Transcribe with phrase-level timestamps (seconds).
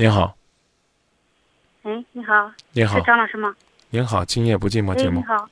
[0.00, 0.34] 您好，
[1.82, 3.54] 哎，你好，你好是，张老师吗？
[3.90, 5.50] 您好，今夜不寂寞哎，节目你好。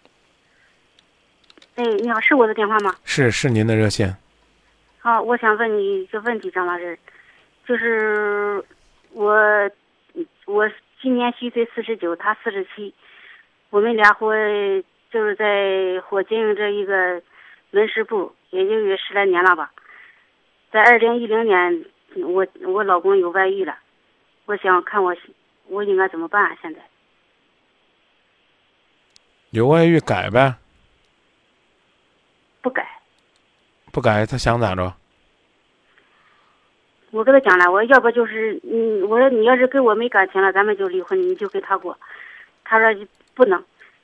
[1.74, 2.94] 哎，你好，是我的电话吗？
[3.04, 4.16] 是是您的热线，
[5.00, 6.98] 好，我想问你一个问题，张老师，
[7.66, 8.64] 就是
[9.12, 9.36] 我
[10.46, 10.66] 我
[11.02, 12.94] 今年虚岁四十九，他四十七，
[13.68, 14.32] 我们俩伙
[15.10, 17.20] 就是在伙经营着一个
[17.70, 19.70] 门市部，也就有十来年了吧。
[20.72, 21.84] 在二零一零年，
[22.24, 23.76] 我我老公有外遇了，
[24.48, 25.14] 我想看我
[25.66, 26.56] 我应该怎么办、啊？
[26.62, 26.80] 现在
[29.50, 30.54] 有外遇改呗，
[32.62, 32.88] 不改。
[33.92, 34.94] 不改他想咋着？
[37.10, 41.94] 我跟他讲了，我说要不就是，嗯，我说你要是跟我没感情了，咱们就离婚，你就跟他过。
[42.64, 43.62] 他说不能，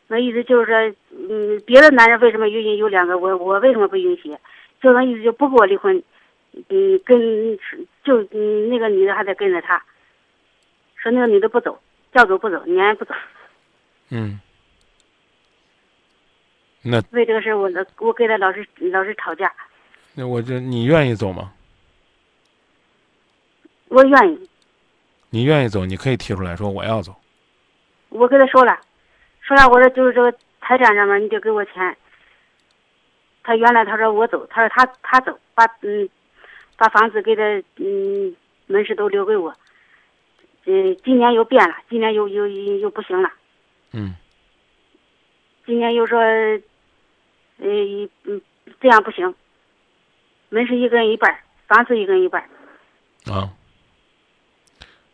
[0.09, 0.95] 那意思就是说，
[1.31, 4.37] 嗯，别的男人为什么允许有两个，我我为什么不允许？
[4.83, 6.03] 就那意思就不跟我离婚，
[6.69, 7.59] 嗯，跟
[8.03, 9.83] 就嗯那个女的还得跟着他，
[11.05, 11.79] 说那个女的不走，
[12.15, 13.15] 叫走不走，撵不走。
[14.09, 14.41] 嗯，
[16.83, 19.53] 那为这个事儿，我老我跟他老是老是吵架，
[20.15, 21.53] 那我这你愿意走吗？
[23.89, 24.49] 我愿意，
[25.29, 27.15] 你愿意走，你可以提出来说我要走。
[28.09, 28.79] 我跟他说了，
[29.43, 30.33] 说了我说就是这个
[30.63, 31.97] 财产上面你得给我钱。
[33.43, 36.09] 他原来他说我走，他说他他走，把嗯
[36.79, 37.43] 把房子给他
[37.77, 38.35] 嗯
[38.67, 39.55] 门市都留给我。
[40.67, 43.31] 呃，今年又变了，今年又又又又不行了，
[43.93, 44.15] 嗯
[45.67, 46.61] 今年又说，呃
[48.25, 48.41] 嗯
[48.81, 49.35] 这样不行，
[50.49, 53.33] 门市一个人一半儿，房子一个人一半儿。
[53.33, 53.51] 啊，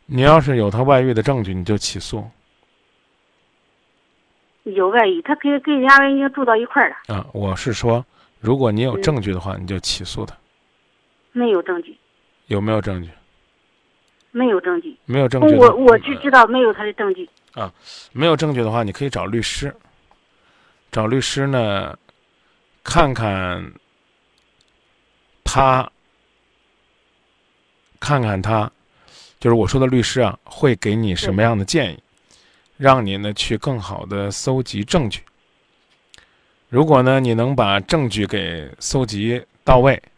[0.07, 2.29] 你要是有他外遇的证据，你就起诉
[4.65, 7.27] 有外遇，他跟跟人家人已经住到一块儿了，啊。
[7.33, 8.05] 我是说，
[8.41, 10.37] 如果你有嗯证据的话，你就起诉他。
[11.33, 11.97] 没有证据，
[12.47, 13.11] 有没有证据？
[14.31, 14.97] 没有证据。
[15.05, 15.55] 没有证据。
[15.57, 17.29] 我我只知道没有他的证据。
[17.53, 17.73] 啊
[18.13, 19.75] 没有证据的话，你可以找律师。
[20.93, 21.97] 找律师呢，
[22.83, 23.73] 看看
[25.45, 25.91] 他，
[28.01, 28.71] 看看他，
[29.39, 32.03] 就是我说的律师啊，会给你什么样的建议，
[32.77, 35.23] 让你呢去更好的搜集证据。
[36.69, 40.10] 如果呢你能把证据给搜集到位，啊，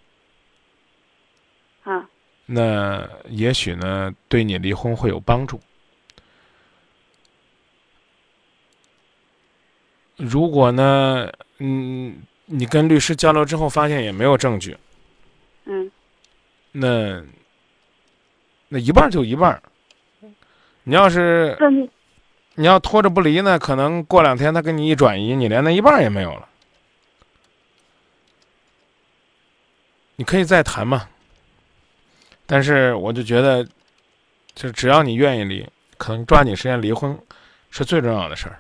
[2.47, 5.61] 那也许呢对你离婚会有帮助。
[10.17, 14.77] 如果呢，嗯，你跟律师交流之后发现也没有证据，
[15.65, 15.91] 嗯
[16.71, 17.23] 那
[18.69, 19.63] 那一半儿就一半儿。
[20.85, 21.91] 你要是这你
[22.55, 26.49] 你要拖着不离呢，可能过两天他给你一转移，你连那一半儿也没有了。
[30.17, 31.09] 你可以再谈嘛，
[32.53, 33.67] 但是我就觉得，
[34.55, 37.19] 就只要你愿意离，可能抓紧时间离婚
[37.71, 38.59] 是最重要的事儿。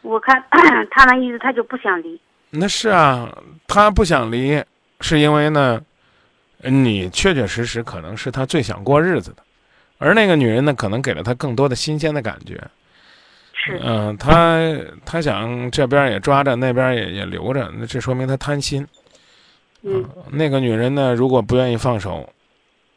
[0.00, 0.42] 我看
[0.90, 2.18] 他那意思，他就不想离。
[2.48, 3.36] 那是啊，
[3.66, 4.64] 他不想离，
[5.02, 5.78] 是因为呢，
[6.62, 9.42] 你确确实实可能是他最想过日子的，
[9.98, 12.58] 而那个女人呢，可能给了他更多的新鲜的感觉。
[13.52, 14.58] 是，嗯、他
[15.04, 18.88] 他想这边也抓着，那边也也留着，那这说明他贪心。
[19.82, 22.28] 嗯，那个女人呢，如果不愿意放手，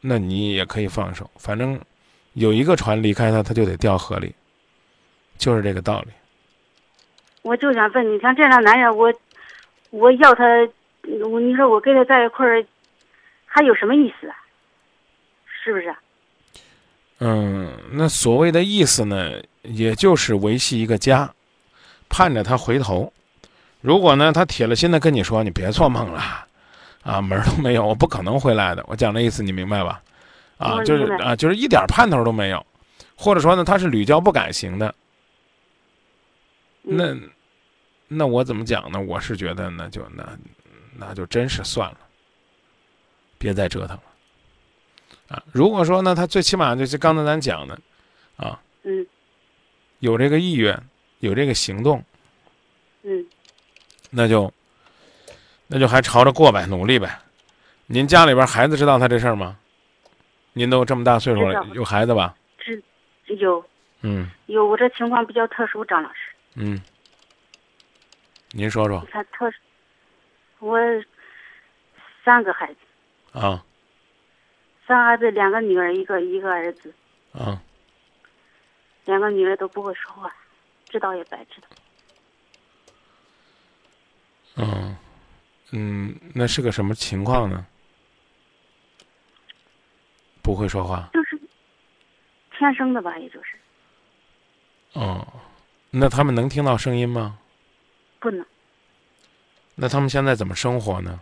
[0.02, 1.80] 那你也可以放手，反正
[2.34, 4.34] 有一个船离开她，她就得掉河里，
[5.38, 6.08] 就是这个道理。
[7.42, 9.14] 我就想问你，像这样的男人，我
[9.92, 10.44] 我要他，
[11.30, 12.66] 我你说我跟他在一块儿，
[13.46, 14.36] 还有什么意思啊？
[15.46, 16.00] 是不是啊？
[17.20, 21.34] 嗯，那所谓的意思呢，也就是维系一个家，
[22.10, 23.14] 盼着他回头。
[23.80, 26.48] 如果呢，他铁了心的跟你说：“你别做梦了，
[27.04, 30.02] 啊，门儿都没有，我不可能回来的。”我讲的意思你明白吧？
[30.58, 32.66] 啊，就是啊，就是一点盼头都没有，
[33.16, 34.94] 或者说呢，他是屡教不改型的。
[36.86, 37.16] 嗯那
[38.08, 39.00] 那我怎么讲呢？
[39.00, 40.38] 我是觉得那就那
[40.98, 41.98] 那就真是算了，
[43.38, 44.04] 别再折腾了。
[45.30, 47.80] 啊，如果说呢，他最起码就是刚才咱讲的，
[48.36, 49.06] 啊，嗯
[50.00, 50.78] 有这个意愿，
[51.20, 52.04] 有这个行动，
[53.04, 53.26] 嗯，
[54.10, 54.54] 那就
[55.68, 57.20] 那就还朝着过呗，努力呗。
[57.88, 59.58] 您家里边孩子知道他这事儿吗？
[60.54, 62.36] 您都这么大岁数了，有孩子吧？
[63.40, 63.66] 有
[64.02, 66.16] 嗯有，我这情况比较特殊，张老师，
[66.56, 66.80] 嗯，
[68.52, 69.52] 您说说你看特，
[70.60, 70.78] 我
[72.24, 73.64] 三个孩子，啊
[74.86, 76.94] 三个孩子，两个女儿，一个一个儿子，
[77.32, 77.60] 啊，
[79.06, 80.32] 两个女儿都不会说话，
[80.90, 81.68] 知道也白知道。
[84.58, 84.96] 嗯
[85.76, 87.66] 嗯，那是个什么情况呢？
[90.44, 91.10] 不会说话。
[91.12, 91.40] 就是
[92.56, 93.58] 天生的吧，也就是
[94.94, 95.26] 哦，
[95.90, 97.40] 那他们能听到声音吗？
[98.20, 98.46] 不能。
[99.74, 101.20] 那他们现在怎么生活呢？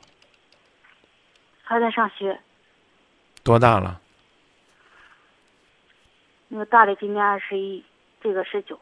[1.63, 2.38] 还在上学，
[3.44, 4.01] 多大了？
[6.50, 7.81] 那个大的今年二十一，
[8.21, 8.77] 这个十九，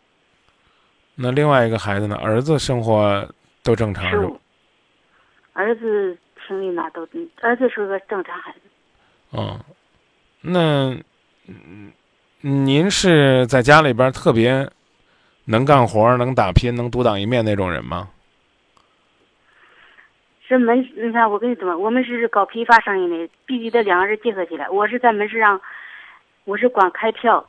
[1.13, 2.15] 那另外一个孩子呢？
[2.15, 3.31] 儿子生活
[3.61, 4.09] 都正常？
[4.09, 4.41] 十五。
[5.59, 7.05] 儿子听力那都，
[7.41, 8.59] 儿子是个正常孩子。
[9.33, 9.59] 嗯，
[10.39, 10.97] 那
[11.47, 11.91] 嗯，
[12.39, 14.69] 您是在家里边特别
[15.43, 18.07] 能干活、能打拼、能独当一面那种人吗？
[20.47, 24.69] 是门，你看我跟你怎么，我们是搞批发生意的，必须得两个人结合起来。
[24.69, 25.59] 我是在门市上，
[26.45, 27.45] 我是管开票，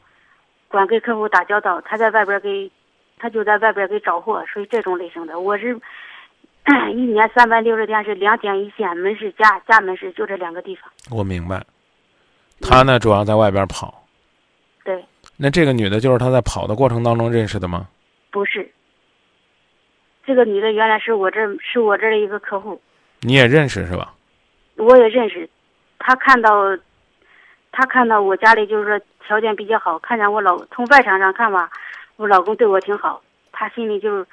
[0.66, 2.68] 管跟客户打交道，他在外边给，
[3.18, 5.38] 他就在外边给找货，属于这种类型的。
[5.38, 5.80] 我是
[6.90, 10.90] 一年三百六十天是两点一线，门市加加门市就这两个地方。
[11.10, 11.64] 我明白。
[12.60, 14.04] 他呢，主要在外边跑。
[14.84, 15.04] 对。
[15.36, 17.88] 那这个女的，就是他在跑的过程当中认识的吗？
[18.30, 18.70] 不是。
[20.24, 22.80] 这个女的原来是我这是我这儿的一个客户。
[23.20, 24.14] 你也认识是吧？
[24.76, 25.48] 我也认识，
[25.98, 26.76] 他看到，
[27.72, 31.70] 他看到我家里就是说条件比较好，看见我老从外场上看吧，
[32.16, 33.20] 我老公对我挺好，
[33.50, 34.26] 他心里就是，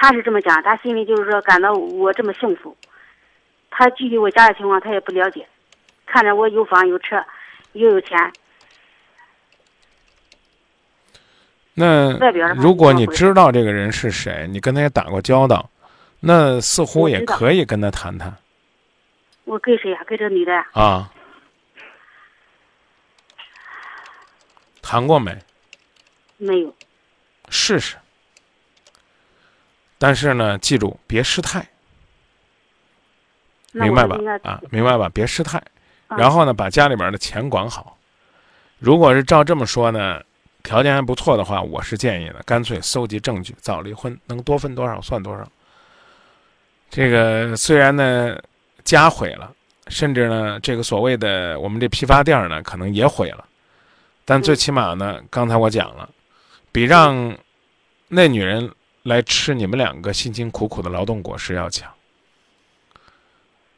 [0.00, 2.76] 他是这么讲，他心里就是说感到我这么幸福，
[3.68, 5.44] 他具体我家的情况他也不了解，
[6.06, 7.24] 看着我有房有车，
[7.72, 8.32] 又有钱。
[11.74, 12.16] 那
[12.54, 15.68] 如果你知道这个人是谁，你跟他也打过交道。
[16.20, 18.36] 那似乎也可以跟他谈谈。
[19.44, 20.00] 我跟谁呀？
[20.06, 20.66] 跟这女的呀？
[20.72, 21.10] 啊。
[24.80, 25.36] 谈过没？
[26.36, 26.74] 没有。
[27.48, 27.96] 试试。
[29.98, 31.66] 但是呢，记住别失态。
[33.72, 34.16] 明白吧？
[34.42, 35.10] 啊，明白吧？
[35.12, 35.62] 别失态。
[36.08, 37.98] 然后呢，把家里边的钱管好。
[38.78, 40.22] 如果是照这么说呢，
[40.62, 45.46] 条件还不错的话，我是建议呢，干脆搜集证据，早离婚，能多分多少算多少。
[46.88, 48.40] 这个虽然呢，
[48.84, 49.52] 家毁了，
[49.88, 53.44] 甚至呢，这个所谓的我们这批发店呢，可能也毁了，
[54.24, 56.08] 但最起码呢，刚才我讲了，
[56.72, 57.36] 比让
[58.08, 58.70] 那女人
[59.08, 61.90] 来吃你们两个辛辛苦苦的劳动果实要强。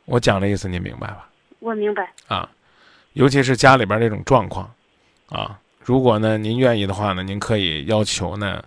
[0.04, 1.28] 我讲的意思你明白吧？
[1.60, 2.12] 我明白。
[2.26, 2.50] 啊，
[3.12, 4.70] 尤其是家里边这种状况，
[5.28, 8.62] 啊，如果呢您愿意的话呢，您可以要求呢，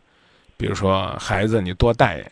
[0.56, 2.24] 比如说孩子你多带。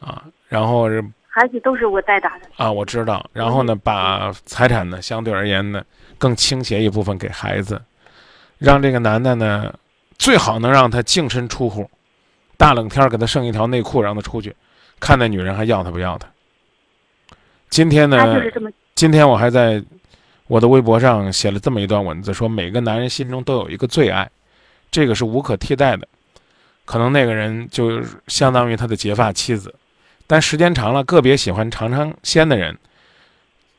[0.00, 3.28] 啊，然后是孩子都是我带大的啊，我知道。
[3.34, 5.84] 然后呢，把财产呢相对而言呢
[6.16, 7.78] 更倾斜一部分给孩子，
[8.56, 9.78] 让这个男的呢
[10.16, 11.90] 最好能让他净身出户，
[12.60, 14.54] 大冷天给他剩一条内裤让他出去，
[15.00, 16.28] 看那女人还要他不要他。
[17.70, 18.38] 今天呢，
[18.94, 19.82] 今天我还在
[20.46, 24.30] 我的微博上写了这么一段文字，说每个男人心中都有一个最爱，
[24.90, 26.06] 这个是无可替代的，
[26.84, 29.74] 可能那个人就相当于他的结发妻子。
[30.26, 32.76] 但时间长了，个别喜欢尝尝鲜的人，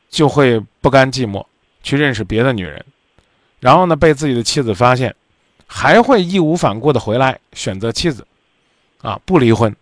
[0.08, 1.46] 就会不甘寂寞，
[1.84, 2.84] 去认识别的女人，
[3.60, 5.14] 然后呢，被自己的妻子发现，
[5.68, 8.26] 还会义无反顾的回来选择妻子，
[9.02, 9.74] 啊，不离婚。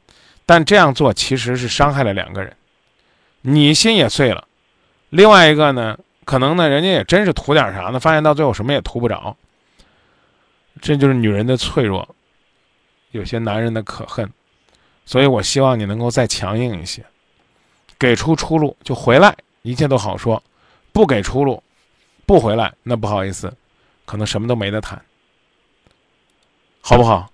[0.44, 2.56] 但这样做其实是伤害了两个人，
[3.42, 4.48] 你心也碎了，
[5.10, 8.00] 另外一个呢，可能呢，人家也真是图点啥呢？
[8.00, 9.36] 发现到最后什么也图不着。
[10.80, 12.08] 这就是女人的脆弱，
[13.12, 14.28] 有些男人的可恨。
[15.04, 17.04] 所以我希望你能够再强硬一些，
[17.98, 20.40] 给出出路就回来，一切都好说；
[20.92, 21.62] 不给出路，
[22.26, 23.52] 不回来，那不好意思，
[24.04, 25.00] 可能什么都没得谈，
[26.80, 27.30] 好不好？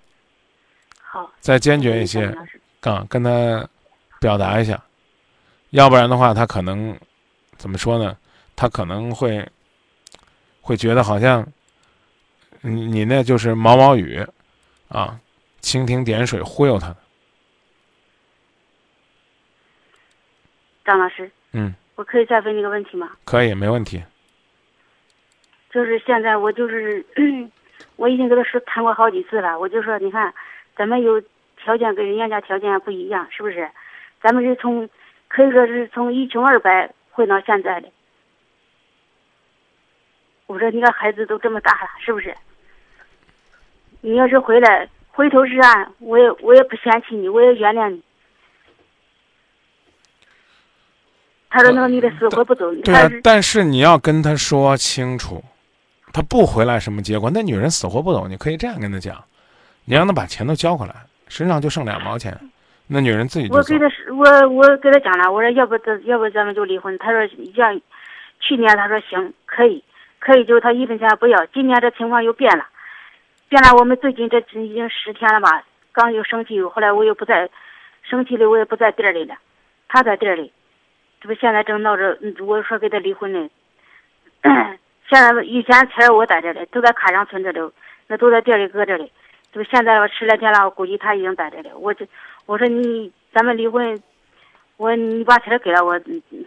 [1.17, 1.33] 好。
[1.41, 2.27] 再坚决一些，
[2.83, 3.69] 啊，跟他
[4.21, 4.81] 表达一下，
[5.71, 6.97] 要不然的话，他可能
[7.57, 8.17] 怎么说呢？
[8.55, 9.47] 他可能会
[10.61, 11.47] 会觉得好像
[12.63, 14.25] 你你那就是毛毛雨
[14.89, 15.19] 啊，
[15.61, 16.95] 蜻蜓点水忽悠他。
[20.85, 23.11] 张老师，嗯，我可以再问你个问题吗？
[23.25, 24.03] 可以，没问题。
[25.69, 27.05] 就是现在，我就是，
[27.97, 29.59] 我已经跟他说谈过好几次了。
[29.59, 30.33] 我就说，你看，
[30.77, 31.23] 咱们有
[31.57, 33.69] 条件跟人家家条件不一样，是不是？
[34.23, 34.89] 咱们是从
[35.29, 37.89] 可以说是从一穷二白混到现在的。
[40.47, 42.35] 我说，你看孩子都这么大了，是不是？
[44.01, 48.03] 你要是回来回头是岸，我也我也不嫌弃你，我也原谅你。
[51.49, 55.43] 他说：“那个女的死活不走。”对啊，但是你要跟他说清楚，
[56.13, 57.31] 他不回来什么结果？
[57.33, 59.25] 那女人死活不走，你可以这样跟他讲，
[59.89, 60.95] 你让他把钱都交回来，
[61.29, 62.37] 身上就剩两毛钱，
[62.89, 66.99] 那女人自己就我给他我我给他讲了，我说要不咱要不咱们就离婚。
[66.99, 67.25] 他说
[67.55, 67.73] 要，
[68.41, 69.83] 去年他说行可以，
[70.19, 71.47] 可以就他一分钱不要。
[71.47, 72.67] 今年这情况又变了，
[73.49, 73.73] 变了。
[73.79, 75.63] 我们最近这已经十天了吧，
[75.93, 77.49] 刚又生气，后来我又不在，
[78.03, 79.37] 生气了我也不在店里了，
[79.87, 80.53] 他在店里，
[81.21, 83.49] 这不现在正闹着，我说给他离婚呢。
[85.09, 87.71] 现在以前钱我在这里，都在卡上存着的，
[88.09, 89.13] 那都在店里搁这里。
[89.57, 91.71] 就现在十来天了，我估计他已经在这里。
[91.73, 92.07] 我这
[92.45, 93.99] 我说你咱们离婚，
[94.77, 95.99] 我你把钱给了我，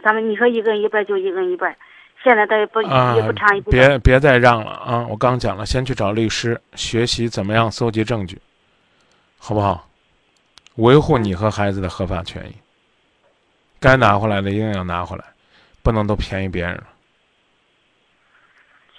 [0.04, 1.76] 咱们你说一个人一半就一个人一半。
[2.24, 2.88] 现在他也不也
[3.24, 5.08] 不长也不别别再让了啊！
[5.10, 8.40] 我刚讲了，先去找律师学习怎么样搜集证据，
[9.40, 9.90] 好不好？
[10.76, 12.54] 维护你和孩子的合法权益。
[13.80, 15.26] 该拿回来的一定要拿回来，
[15.82, 16.84] 不能都便宜别人了。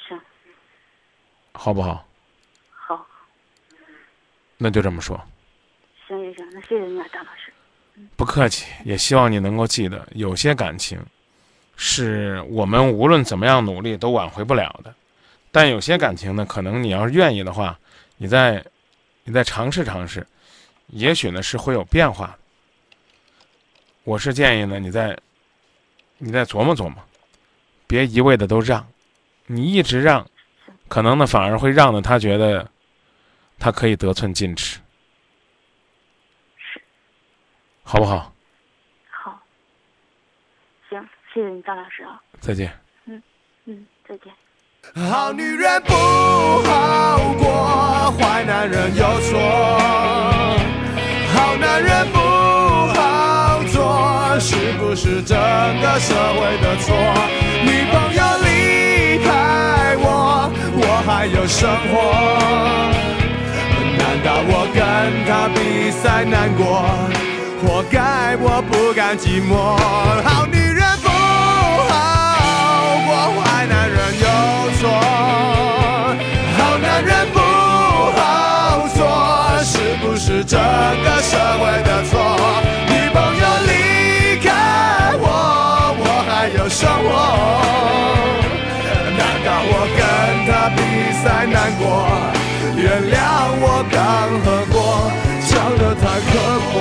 [0.09, 0.21] 行，
[1.52, 1.95] 好不好？
[1.95, 2.10] 好。
[4.62, 5.19] 那就这么说。
[6.07, 7.50] 行行行，那谢谢你啊，张老师。
[8.14, 11.00] 不客气，也希望你能够记得，有些感情。
[11.83, 14.95] 是我们无论怎么样努力都挽回不了的，
[15.50, 17.79] 但有些感情呢，可能你要是愿意的话，
[18.19, 18.62] 你再，
[19.25, 20.26] 你再尝试尝试，
[20.88, 22.37] 也许呢是会有变化。
[24.05, 25.17] 我是建议呢，你再，
[26.19, 26.97] 你再琢磨琢磨，
[27.87, 28.87] 别一味的都让，
[29.47, 30.26] 你一直让，
[30.87, 32.71] 可能呢反而会让的他觉得，
[33.61, 34.81] 他可以得寸进尺，
[37.83, 38.33] 好不好？
[39.11, 39.38] 好，
[40.88, 42.19] 行谢谢你，张老师啊！
[42.40, 42.73] 再见。
[43.05, 43.23] 嗯
[43.67, 44.33] 嗯，再见。
[45.11, 49.38] 好女人不好过，坏男人有错。
[51.35, 52.19] 好男人不
[52.99, 56.97] 好做，是不是整个社会的错？
[57.62, 60.50] 女朋友离开我，
[60.81, 63.00] 我还有生活。
[64.11, 64.83] 难道我跟
[65.25, 66.83] 他比赛难过？
[67.62, 69.55] 活该我不甘寂寞。
[70.26, 71.09] 好女人不
[71.87, 71.95] 好
[73.07, 74.26] 过，坏男人有
[74.81, 74.90] 错。
[76.59, 77.38] 好男人不
[78.19, 78.99] 好做，
[79.62, 80.43] 是不是。
[80.45, 82.19] 这个社会的错，
[82.88, 84.50] 女朋友离开
[85.21, 87.09] 我，我还有生活。
[89.17, 90.02] 难道我跟
[90.50, 90.79] 他比
[91.23, 91.87] 赛难过？
[92.76, 93.14] 原谅
[93.60, 93.96] 我刚
[94.40, 94.76] 喝过，
[95.46, 96.30] 讲的太刻
[96.72, 96.74] 薄。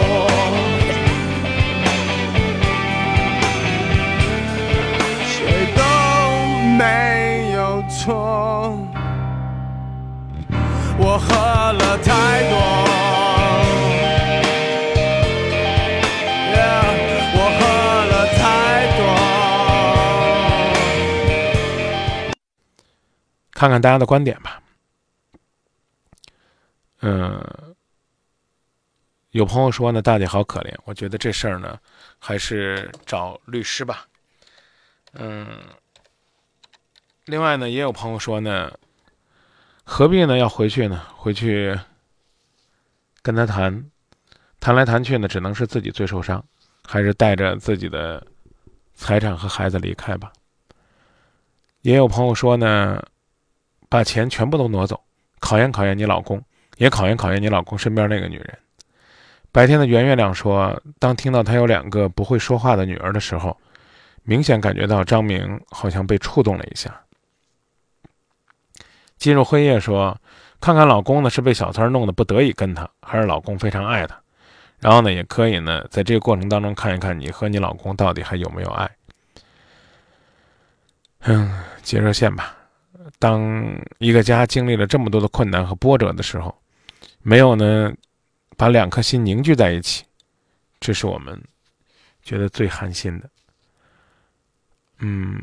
[5.25, 5.35] 谁
[5.75, 5.81] 都
[6.77, 6.81] 没
[7.53, 7.97] 有错，
[10.97, 11.27] 我喝
[11.73, 12.09] 了太
[12.49, 12.53] 多。
[23.51, 24.61] 看看大家的观点吧。
[27.01, 27.75] 嗯，
[29.31, 30.73] 有朋友说呢，大姐好可怜。
[30.85, 31.79] 我觉得这事儿呢，
[32.17, 34.07] 还是找律师吧。
[35.13, 35.47] 嗯，
[37.25, 38.71] 另外呢，也有朋友说呢，
[39.83, 41.03] 何必呢要回去呢？
[41.15, 41.79] 回去
[43.21, 43.91] 跟他谈，
[44.59, 46.43] 谈来谈去呢，只能是自己最受伤，
[46.83, 48.25] 还是带着自己的
[48.93, 50.31] 财产和孩子离开吧。
[51.81, 53.01] 也有朋友说呢。
[53.91, 55.03] 把钱全部都挪走，
[55.39, 56.39] 考验考验你老公，
[56.79, 58.57] 也考验考验你老公身边那个女人。
[59.51, 63.55] 白天的圆月亮说，当听到他有两个不会说话的女儿的时候，
[64.23, 66.99] 明显感觉到张明好像被触动了一下。
[69.17, 70.17] 进入辉夜说，
[70.61, 74.17] 看看老公呢是被小三弄得不得已跟他，还是老公非常爱他。
[74.79, 78.89] 然后呢，也可以呢在这个过程当中看一看你和你老公到底还有没有爱。
[81.23, 82.55] 嗯，接热线吧。
[83.17, 83.43] 当
[83.97, 86.55] 一个家经历了这么多的困难和波折的时候，
[87.21, 87.93] 没有呢，
[88.57, 90.05] 把两颗心凝聚在一起，
[90.79, 91.41] 这是我们
[92.21, 93.29] 觉得最寒心的。
[94.99, 95.41] 嗯。